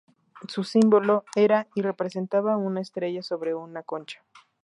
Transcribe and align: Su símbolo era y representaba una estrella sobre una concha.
Su 0.47 0.63
símbolo 0.63 1.25
era 1.35 1.67
y 1.75 1.83
representaba 1.83 2.57
una 2.57 2.81
estrella 2.81 3.21
sobre 3.21 3.53
una 3.53 3.83
concha. 3.83 4.23